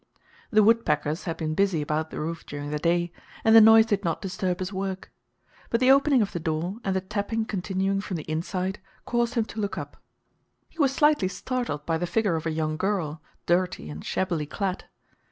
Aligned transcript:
The 0.49 0.63
woodpeckers 0.63 1.25
had 1.25 1.37
been 1.37 1.53
busy 1.53 1.79
about 1.79 2.09
the 2.09 2.19
roof 2.19 2.43
during 2.47 2.71
the 2.71 2.79
day, 2.79 3.11
and 3.43 3.55
the 3.55 3.61
noise 3.61 3.85
did 3.85 4.03
not 4.03 4.19
disturb 4.19 4.57
his 4.57 4.73
work. 4.73 5.11
But 5.69 5.79
the 5.79 5.91
opening 5.91 6.23
of 6.23 6.31
the 6.31 6.39
door, 6.39 6.77
and 6.83 6.95
the 6.95 7.01
tapping 7.01 7.45
continuing 7.45 8.01
from 8.01 8.17
the 8.17 8.23
inside, 8.23 8.79
caused 9.05 9.35
him 9.35 9.45
to 9.45 9.59
look 9.59 9.77
up. 9.77 9.97
He 10.69 10.79
was 10.79 10.91
slightly 10.91 11.27
startled 11.27 11.85
by 11.85 11.99
the 11.99 12.07
figure 12.07 12.35
of 12.35 12.47
a 12.47 12.51
young 12.51 12.77
girl, 12.77 13.21
dirty 13.45 13.91
and 13.91 14.03
shabbily 14.03 14.47
clad. 14.47 14.85